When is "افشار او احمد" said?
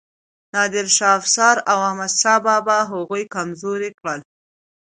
1.19-2.11